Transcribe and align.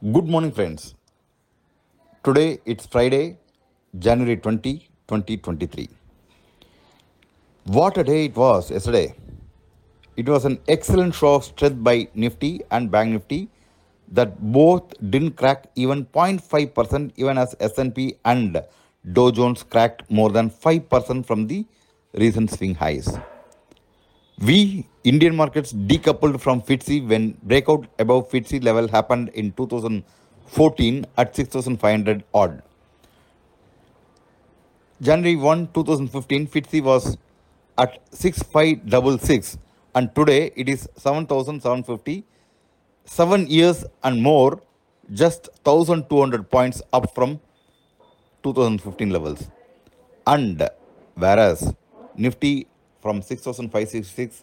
Good 0.00 0.28
morning, 0.28 0.52
friends. 0.52 0.94
Today 2.22 2.60
it's 2.64 2.86
Friday, 2.86 3.36
January 3.98 4.36
20, 4.36 4.78
2023. 5.08 5.88
What 7.64 7.98
a 7.98 8.04
day 8.04 8.26
it 8.26 8.36
was 8.36 8.70
yesterday. 8.70 9.16
It 10.16 10.28
was 10.28 10.44
an 10.44 10.60
excellent 10.68 11.16
show 11.16 11.34
of 11.34 11.46
strength 11.46 11.82
by 11.82 12.06
Nifty 12.14 12.60
and 12.70 12.92
Bank 12.92 13.10
Nifty 13.10 13.48
that 14.12 14.40
both 14.40 14.84
didn't 15.10 15.32
crack 15.32 15.66
even 15.74 16.04
0.5% 16.04 17.10
even 17.16 17.36
as 17.36 17.56
S&P 17.58 18.14
and 18.24 18.62
Dow 19.12 19.32
Jones 19.32 19.64
cracked 19.64 20.08
more 20.08 20.30
than 20.30 20.48
5% 20.48 21.26
from 21.26 21.48
the 21.48 21.66
recent 22.14 22.52
swing 22.52 22.76
highs. 22.76 23.18
We 24.40 24.86
Indian 25.10 25.34
markets 25.40 25.72
decoupled 25.72 26.40
from 26.40 26.60
FTSE 26.60 26.96
when 27.10 27.24
breakout 27.42 27.86
above 27.98 28.28
FTSE 28.30 28.62
level 28.64 28.88
happened 28.88 29.28
in 29.30 29.52
2014 29.52 31.06
at 31.16 31.36
6500 31.36 32.24
odd. 32.34 32.62
January 35.00 35.36
1, 35.36 35.68
2015, 35.72 36.48
FTSE 36.48 36.82
was 36.82 37.16
at 37.78 38.00
6566 38.10 39.58
and 39.94 40.12
today 40.14 40.50
it 40.56 40.68
is 40.68 40.88
7750. 40.96 42.24
Seven 43.04 43.46
years 43.46 43.84
and 44.02 44.20
more, 44.20 44.60
just 45.14 45.48
1200 45.62 46.50
points 46.50 46.82
up 46.92 47.14
from 47.14 47.40
2015 48.42 49.10
levels. 49.10 49.48
And 50.26 50.68
whereas 51.14 51.72
Nifty 52.16 52.66
from 53.00 53.22
6566 53.22 54.42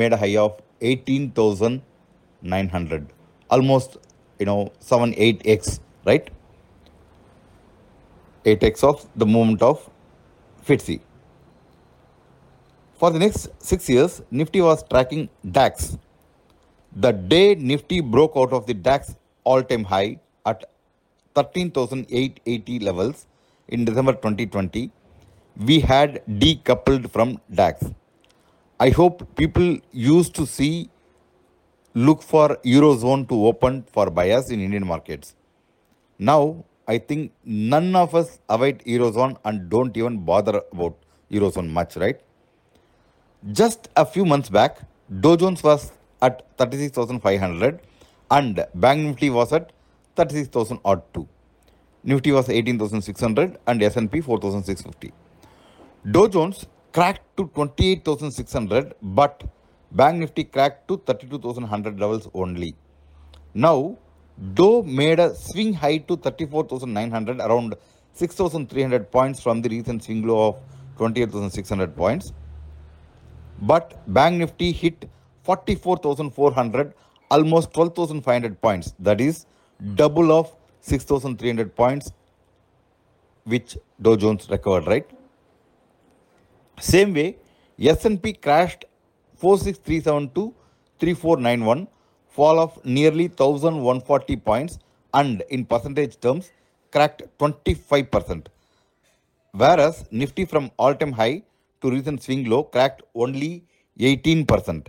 made 0.00 0.12
a 0.12 0.16
high 0.22 0.36
of 0.44 0.52
18900 0.80 3.06
almost 3.56 3.90
you 4.40 4.46
know 4.50 4.60
7 4.80 5.12
8x 5.28 5.78
right 6.08 6.26
8x 8.44 8.84
of 8.84 9.06
the 9.16 9.24
movement 9.24 9.62
of 9.62 9.88
FTSE. 10.66 11.00
For 12.98 13.10
the 13.10 13.18
next 13.18 13.48
6 13.58 13.88
years 13.88 14.22
Nifty 14.30 14.60
was 14.60 14.84
tracking 14.90 15.28
DAX. 15.50 15.96
The 17.04 17.12
day 17.12 17.54
Nifty 17.54 18.00
broke 18.00 18.32
out 18.36 18.52
of 18.52 18.66
the 18.66 18.74
DAX 18.74 19.16
all-time 19.44 19.84
high 19.84 20.18
at 20.46 20.64
13880 21.34 22.78
levels 22.80 23.26
in 23.68 23.84
December 23.84 24.12
2020 24.12 24.90
we 25.56 25.80
had 25.80 26.22
decoupled 26.28 27.10
from 27.10 27.40
DAX. 27.52 27.84
I 28.80 28.90
hope 28.90 29.36
people 29.36 29.78
used 29.92 30.34
to 30.34 30.46
see 30.46 30.90
look 31.94 32.22
for 32.22 32.56
eurozone 32.64 33.28
to 33.28 33.46
open 33.46 33.84
for 33.84 34.10
buyers 34.10 34.50
in 34.50 34.60
Indian 34.60 34.84
markets. 34.84 35.36
Now 36.18 36.64
I 36.88 36.98
think 36.98 37.32
none 37.44 37.94
of 37.94 38.14
us 38.16 38.40
avoid 38.48 38.80
eurozone 38.84 39.36
and 39.44 39.70
don't 39.70 39.96
even 39.96 40.24
bother 40.24 40.60
about 40.72 40.96
eurozone 41.30 41.70
much, 41.70 41.96
right? 41.96 42.20
Just 43.52 43.88
a 43.96 44.04
few 44.04 44.24
months 44.24 44.48
back, 44.48 44.80
Dow 45.20 45.36
Jones 45.36 45.62
was 45.62 45.92
at 46.20 46.44
36,500 46.58 47.80
and 48.32 48.66
Bank 48.74 49.00
Nifty 49.00 49.30
was 49.30 49.52
at 49.52 49.72
36,000 50.16 50.80
odd 50.84 51.02
two. 51.14 51.28
Nifty 52.02 52.32
was 52.32 52.48
18,600 52.48 53.58
and 53.66 53.82
S&P 53.82 54.20
4,650. 54.20 55.12
Dow 56.10 56.26
Jones 56.26 56.66
cracked 56.96 57.26
to 57.36 57.44
28,600 57.54 58.94
but 59.02 59.42
Bank 59.92 60.18
Nifty 60.20 60.44
cracked 60.44 60.86
to 60.88 60.96
32,100 60.96 62.00
levels 62.00 62.28
only. 62.34 62.74
Now 63.52 63.96
Dow 64.54 64.82
made 64.82 65.20
a 65.20 65.34
swing 65.34 65.72
high 65.74 65.98
to 65.98 66.16
34,900 66.16 67.40
around 67.40 67.74
6,300 68.14 69.10
points 69.10 69.40
from 69.40 69.62
the 69.62 69.68
recent 69.68 70.02
swing 70.04 70.26
low 70.26 70.48
of 70.48 70.56
28,600 70.98 71.96
points. 71.96 72.32
But 73.62 74.00
Bank 74.12 74.38
Nifty 74.38 74.72
hit 74.72 75.08
44,400 75.44 76.94
almost 77.30 77.72
12,500 77.74 78.60
points 78.60 78.94
that 78.98 79.20
is 79.20 79.46
double 79.94 80.32
of 80.32 80.54
6,300 80.80 81.74
points 81.74 82.12
which 83.44 83.76
Dow 84.00 84.16
Jones 84.16 84.48
recovered 84.48 84.86
right. 84.86 85.10
Same 86.92 87.14
way, 87.14 87.38
S&P 87.78 88.34
crashed 88.34 88.84
46372 89.36 90.54
3491, 90.98 91.88
fall 92.28 92.60
of 92.60 92.72
nearly 92.84 93.28
1140 93.28 94.36
points 94.36 94.78
and 95.14 95.42
in 95.48 95.64
percentage 95.64 96.20
terms 96.20 96.50
cracked 96.92 97.22
25%. 97.38 98.48
Whereas 99.52 100.04
Nifty 100.10 100.44
from 100.44 100.70
all-time 100.76 101.12
high 101.12 101.42
to 101.80 101.90
recent 101.90 102.22
swing 102.22 102.44
low 102.50 102.64
cracked 102.64 103.02
only 103.14 103.64
18%. 103.98 104.86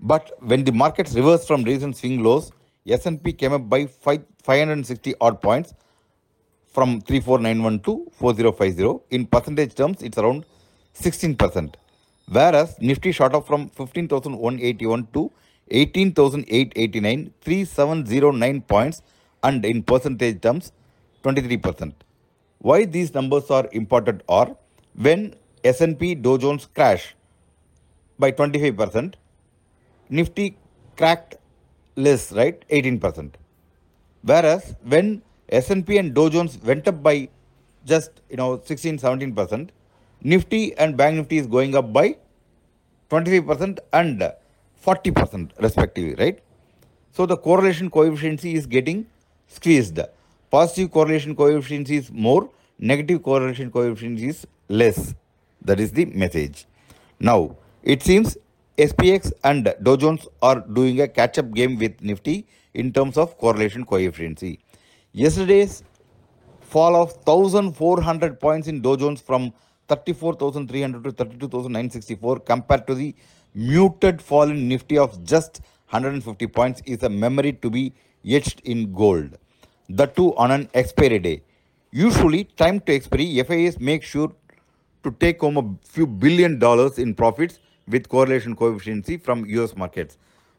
But 0.00 0.32
when 0.40 0.64
the 0.64 0.72
markets 0.72 1.14
reversed 1.14 1.46
from 1.46 1.62
recent 1.62 1.96
swing 1.96 2.22
lows, 2.24 2.50
S&P 2.88 3.32
came 3.32 3.52
up 3.52 3.68
by 3.68 3.86
5, 3.86 4.24
560 4.42 5.14
odd 5.20 5.40
points 5.40 5.74
from 6.76 7.00
3491 7.00 7.80
to 7.86 7.92
4050. 8.18 9.14
In 9.16 9.26
percentage 9.26 9.74
terms, 9.74 10.02
it's 10.02 10.18
around 10.18 10.44
16%. 10.94 11.74
Whereas 12.28 12.76
Nifty 12.80 13.12
shot 13.12 13.34
up 13.34 13.46
from 13.46 13.68
15,181 13.70 15.08
to 15.14 15.30
18,889, 15.70 17.32
3709 17.40 18.60
points 18.62 19.02
and 19.42 19.64
in 19.64 19.82
percentage 19.82 20.40
terms, 20.42 20.72
23%. 21.24 21.92
Why 22.58 22.84
these 22.84 23.14
numbers 23.14 23.50
are 23.50 23.68
important 23.72 24.22
are 24.28 24.54
when 24.94 25.34
S&P 25.64 26.14
Dow 26.14 26.36
Jones 26.36 26.68
crash 26.74 27.14
by 28.18 28.32
25%, 28.32 29.14
Nifty 30.10 30.56
cracked 30.96 31.36
less, 31.96 32.32
right, 32.32 32.62
18%. 32.68 33.30
Whereas 34.22 34.74
when 34.84 35.22
S&P 35.48 35.98
and 35.98 36.14
Dow 36.14 36.28
Jones 36.28 36.58
went 36.62 36.88
up 36.88 37.02
by 37.02 37.28
just 37.84 38.10
you 38.30 38.36
know 38.36 38.60
16 38.64 38.98
17%. 38.98 39.70
Nifty 40.22 40.76
and 40.76 40.96
Bank 40.96 41.16
Nifty 41.16 41.38
is 41.38 41.46
going 41.46 41.74
up 41.74 41.92
by 41.92 42.16
25% 43.10 43.78
and 43.92 44.32
40% 44.84 45.50
respectively, 45.60 46.14
right? 46.14 46.40
So 47.12 47.26
the 47.26 47.36
correlation 47.36 47.90
coefficient 47.90 48.44
is 48.44 48.66
getting 48.66 49.06
squeezed. 49.46 50.00
Positive 50.50 50.90
correlation 50.90 51.36
coefficient 51.36 51.90
is 51.90 52.10
more, 52.10 52.50
negative 52.78 53.22
correlation 53.22 53.70
coefficient 53.70 54.18
is 54.20 54.46
less. 54.68 55.14
That 55.62 55.80
is 55.80 55.92
the 55.92 56.04
message. 56.06 56.66
Now, 57.18 57.56
it 57.82 58.02
seems 58.02 58.36
SPX 58.76 59.32
and 59.44 59.74
Dow 59.82 59.96
Jones 59.96 60.26
are 60.42 60.60
doing 60.60 61.00
a 61.00 61.08
catch-up 61.08 61.52
game 61.52 61.78
with 61.78 62.00
Nifty 62.02 62.46
in 62.74 62.92
terms 62.92 63.16
of 63.16 63.38
correlation 63.38 63.84
coefficient. 63.84 64.42
Yesterday's 65.22 65.82
fall 66.60 66.94
of 66.94 67.10
1400 67.24 68.38
points 68.38 68.68
in 68.68 68.82
Dow 68.82 68.96
Jones 68.96 69.18
from 69.18 69.50
34,300 69.88 71.04
to 71.04 71.10
32,964 71.10 72.40
compared 72.40 72.86
to 72.86 72.94
the 72.94 73.14
muted 73.54 74.20
fall 74.20 74.42
in 74.42 74.68
Nifty 74.68 74.98
of 74.98 75.24
just 75.24 75.62
150 75.88 76.46
points 76.48 76.82
is 76.84 77.02
a 77.02 77.08
memory 77.08 77.54
to 77.54 77.70
be 77.70 77.94
etched 78.26 78.60
in 78.64 78.92
gold. 78.92 79.38
The 79.88 80.04
two 80.04 80.36
on 80.36 80.50
an 80.50 80.68
expiry 80.74 81.18
day. 81.18 81.42
Usually, 81.92 82.44
time 82.44 82.80
to 82.80 82.92
expiry, 82.92 83.42
FIIs 83.42 83.80
make 83.80 84.02
sure 84.02 84.30
to 85.02 85.10
take 85.12 85.40
home 85.40 85.56
a 85.56 85.88
few 85.88 86.06
billion 86.06 86.58
dollars 86.58 86.98
in 86.98 87.14
profits 87.14 87.58
with 87.88 88.10
correlation 88.10 88.54
coefficient 88.54 89.22
from 89.22 89.46
US 89.46 89.74
markets. 89.74 90.18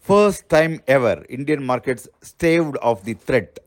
First 0.00 0.48
time 0.48 0.80
ever, 0.88 1.22
Indian 1.28 1.66
markets 1.66 2.08
staved 2.22 2.78
off 2.78 3.02
the 3.02 3.12
threat 3.12 3.58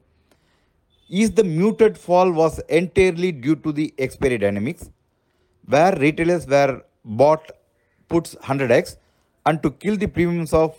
is 1.20 1.32
the 1.32 1.44
muted 1.44 1.98
fall 1.98 2.32
was 2.32 2.60
entirely 2.70 3.32
due 3.32 3.56
to 3.56 3.72
the 3.72 3.94
expiry 3.98 4.38
dynamics 4.38 4.90
where 5.66 5.94
retailers 5.98 6.48
were 6.48 6.82
bought 7.04 7.52
puts 8.08 8.36
100x 8.36 8.96
and 9.46 9.62
to 9.62 9.72
kill 9.72 9.98
the 9.98 10.08
premiums 10.08 10.54
of 10.54 10.76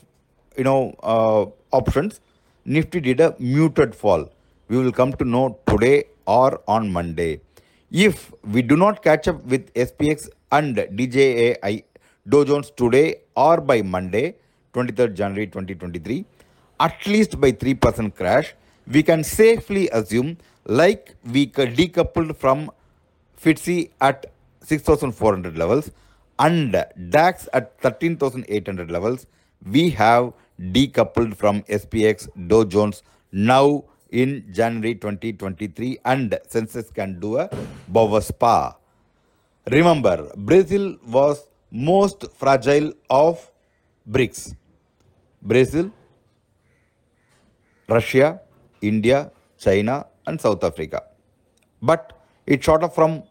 you 0.57 0.65
know 0.65 0.95
uh, 1.03 1.45
options 1.77 2.21
nifty 2.65 3.01
did 3.01 3.21
a 3.21 3.35
muted 3.39 3.95
fall. 3.95 4.31
We 4.69 4.79
will 4.79 4.93
come 4.93 5.13
to 5.15 5.25
know 5.25 5.59
today 5.69 6.05
or 6.27 6.61
on 6.67 6.91
monday. 6.91 7.41
If 7.91 8.33
we 8.43 8.63
do 8.63 8.77
not 8.77 9.03
catch 9.03 9.29
up 9.29 9.45
with 9.45 9.73
spx 9.75 10.31
and 10.51 10.77
djai 10.77 11.85
dow 12.29 12.45
jones 12.45 12.71
today 12.81 13.17
or 13.37 13.61
by 13.61 13.83
monday 13.83 14.35
23rd 14.75 15.15
january 15.15 15.47
2023 15.47 16.25
at 16.81 17.07
least 17.07 17.41
by 17.41 17.51
3% 17.53 18.15
crash 18.15 18.55
we 18.87 19.03
can 19.03 19.25
safely 19.25 19.89
assume 19.91 20.39
like 20.67 21.15
we 21.25 21.47
decoupled 21.47 22.37
from 22.37 22.71
FTSE 23.41 23.91
at 24.01 24.27
6400 24.63 25.59
levels 25.59 25.91
and 26.39 26.73
DAX 27.11 27.49
at 27.53 27.81
13800 27.81 28.91
levels, 28.91 29.27
we 29.65 29.91
have 29.91 30.33
decoupled 30.61 31.37
from 31.37 31.63
SPX 31.65 32.29
Dow 32.49 32.65
Jones 32.65 33.03
now 33.33 33.85
in 34.11 34.45
January 34.53 34.95
2023 34.95 35.99
and 36.05 36.31
Sensex 36.49 36.93
can 36.93 37.19
do 37.19 37.39
a 37.39 37.49
Bovespa. 37.91 38.77
Remember, 39.71 40.31
Brazil 40.37 40.97
was 41.07 41.47
most 41.71 42.25
fragile 42.37 42.93
of 43.09 43.51
BRICS. 44.11 44.55
Brazil, 45.41 45.91
Russia, 47.89 48.41
India, 48.83 49.31
China 49.59 50.07
and 50.27 50.41
South 50.41 50.63
Africa. 50.65 51.03
But 51.81 52.13
it 52.47 52.63
shot 52.63 52.83
up 52.83 52.95
from 52.95 53.23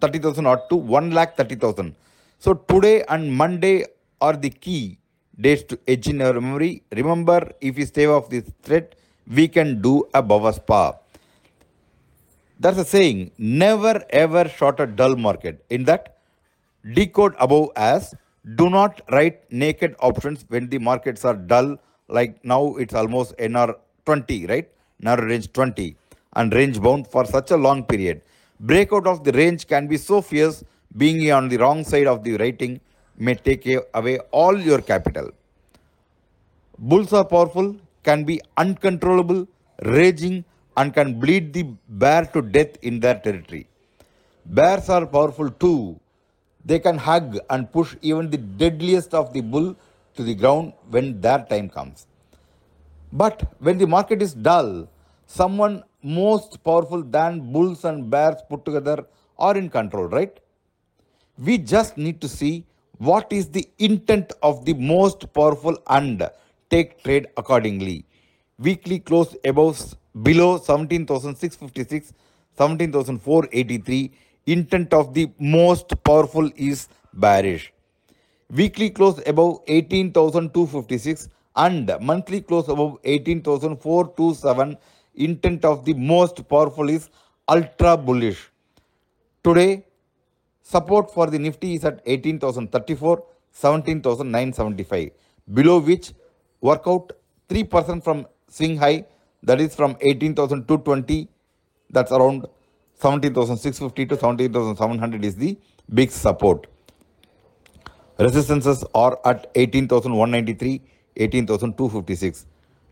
30,000 0.00 0.46
odd 0.46 0.68
to 0.70 0.76
1 0.76 1.10
lakh 1.10 1.36
30,000. 1.36 1.94
So 2.38 2.54
today 2.54 3.04
and 3.08 3.32
Monday 3.32 3.84
are 4.20 4.36
the 4.36 4.50
key 4.50 4.98
days 5.40 5.62
to 5.64 5.78
edge 5.86 6.08
in 6.08 6.22
our 6.22 6.40
memory. 6.40 6.82
Remember, 6.92 7.50
if 7.60 7.76
we 7.76 7.84
stay 7.84 8.06
off 8.06 8.28
this 8.30 8.44
threat, 8.62 8.94
we 9.26 9.48
can 9.48 9.82
do 9.82 10.08
a 10.14 10.52
spa. 10.52 10.94
That's 12.60 12.78
a 12.78 12.84
saying, 12.84 13.32
never 13.38 14.02
ever 14.10 14.48
short 14.48 14.80
a 14.80 14.86
dull 14.86 15.16
market. 15.16 15.64
In 15.70 15.84
that, 15.84 16.16
decode 16.94 17.34
above 17.38 17.70
as 17.76 18.14
do 18.56 18.70
not 18.70 19.00
write 19.10 19.40
naked 19.52 19.94
options 20.00 20.44
when 20.48 20.68
the 20.68 20.78
markets 20.78 21.24
are 21.24 21.34
dull, 21.34 21.76
like 22.08 22.44
now 22.44 22.74
it's 22.76 22.94
almost 22.94 23.36
NR 23.36 23.74
20, 24.08 24.46
right? 24.52 24.68
Narrow 25.06 25.26
range 25.32 25.48
20 25.52 25.96
and 26.38 26.54
range 26.58 26.78
bound 26.84 27.06
for 27.14 27.24
such 27.34 27.50
a 27.56 27.58
long 27.66 27.80
period. 27.92 28.18
Breakout 28.70 29.06
of 29.12 29.18
the 29.26 29.32
range 29.40 29.62
can 29.72 29.86
be 29.92 29.98
so 30.08 30.16
fierce, 30.30 30.64
being 31.02 31.20
on 31.38 31.48
the 31.52 31.58
wrong 31.62 31.80
side 31.90 32.08
of 32.12 32.18
the 32.26 32.34
rating 32.44 32.80
may 33.26 33.34
take 33.48 33.66
away 34.00 34.16
all 34.40 34.56
your 34.68 34.80
capital. 34.90 35.28
Bulls 36.78 37.12
are 37.12 37.24
powerful, 37.34 37.68
can 38.08 38.24
be 38.30 38.40
uncontrollable, 38.56 39.40
raging, 39.98 40.36
and 40.76 40.94
can 40.98 41.08
bleed 41.22 41.52
the 41.56 41.64
bear 42.02 42.24
to 42.34 42.40
death 42.56 42.74
in 42.82 43.00
their 43.04 43.18
territory. 43.26 43.64
Bears 44.58 44.88
are 44.96 45.06
powerful 45.16 45.50
too. 45.64 45.98
They 46.64 46.78
can 46.78 46.98
hug 47.08 47.38
and 47.50 47.70
push 47.76 47.90
even 48.00 48.30
the 48.34 48.38
deadliest 48.62 49.12
of 49.20 49.32
the 49.32 49.42
bull 49.52 49.68
to 50.16 50.22
the 50.28 50.36
ground 50.42 50.72
when 50.94 51.20
their 51.20 51.40
time 51.50 51.68
comes. 51.68 52.06
But 53.12 53.54
when 53.58 53.78
the 53.78 53.86
market 53.86 54.22
is 54.22 54.34
dull, 54.34 54.88
someone 55.26 55.82
most 56.02 56.62
powerful 56.62 57.02
than 57.02 57.52
bulls 57.52 57.84
and 57.84 58.10
bears 58.10 58.36
put 58.48 58.64
together 58.64 59.06
are 59.38 59.56
in 59.56 59.68
control, 59.70 60.06
right? 60.08 60.38
We 61.38 61.58
just 61.58 61.96
need 61.96 62.20
to 62.20 62.28
see 62.28 62.66
what 62.98 63.32
is 63.32 63.48
the 63.48 63.68
intent 63.78 64.32
of 64.42 64.64
the 64.64 64.74
most 64.74 65.32
powerful 65.32 65.76
and 65.88 66.28
take 66.70 67.02
trade 67.02 67.28
accordingly. 67.36 68.04
Weekly 68.58 68.98
close 68.98 69.36
above 69.44 69.94
below 70.22 70.58
17,656, 70.58 72.12
17,483. 72.56 74.10
Intent 74.46 74.92
of 74.92 75.14
the 75.14 75.30
most 75.38 75.92
powerful 76.02 76.50
is 76.56 76.88
bearish. 77.14 77.72
Weekly 78.50 78.90
close 78.90 79.20
above 79.26 79.60
18,256 79.68 81.28
and 81.64 81.90
monthly 82.00 82.40
close 82.40 82.68
above 82.68 82.98
18,427. 83.04 84.76
Intent 85.14 85.64
of 85.64 85.84
the 85.84 85.94
most 85.94 86.48
powerful 86.48 86.88
is 86.88 87.10
ultra 87.48 87.96
bullish. 87.96 88.50
Today, 89.42 89.84
support 90.62 91.12
for 91.12 91.26
the 91.28 91.38
Nifty 91.38 91.74
is 91.74 91.84
at 91.84 92.00
18,034, 92.06 93.24
17,975, 93.52 95.10
below 95.52 95.78
which 95.78 96.12
work 96.60 96.82
out 96.86 97.12
3% 97.48 98.04
from 98.04 98.26
swing 98.48 98.76
high 98.76 99.04
that 99.42 99.60
is 99.60 99.74
from 99.74 99.96
18,220 100.00 101.28
that's 101.90 102.12
around 102.12 102.46
17,650 103.00 104.06
to 104.06 104.18
17,700 104.18 105.24
is 105.24 105.36
the 105.36 105.56
big 105.94 106.10
support. 106.10 106.66
Resistances 108.18 108.84
are 108.94 109.18
at 109.24 109.50
18,193, 109.54 110.82
18,256. 111.18 112.46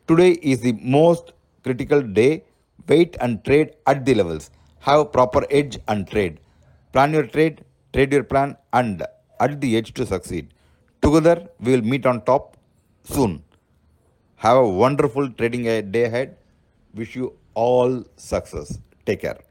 Today 0.08 0.32
is 0.42 0.60
the 0.60 0.72
most 0.72 1.32
critical 1.62 2.02
day. 2.02 2.44
Wait 2.88 3.16
and 3.20 3.44
trade 3.44 3.74
at 3.86 4.04
the 4.04 4.14
levels. 4.14 4.50
Have 4.80 5.12
proper 5.12 5.44
edge 5.50 5.78
and 5.88 6.06
trade. 6.08 6.38
Plan 6.92 7.12
your 7.12 7.26
trade, 7.26 7.64
trade 7.92 8.12
your 8.12 8.22
plan 8.22 8.56
and 8.72 9.02
at 9.40 9.60
the 9.60 9.76
edge 9.76 9.92
to 9.94 10.06
succeed. 10.06 10.52
Together 11.02 11.48
we 11.60 11.72
will 11.72 11.82
meet 11.82 12.06
on 12.06 12.22
top 12.22 12.56
soon. 13.04 13.42
Have 14.36 14.58
a 14.58 14.68
wonderful 14.68 15.28
trading 15.30 15.64
day 15.90 16.04
ahead. 16.04 16.36
Wish 16.94 17.16
you 17.16 17.32
all 17.54 18.04
success. 18.16 18.78
Take 19.04 19.22
care. 19.22 19.45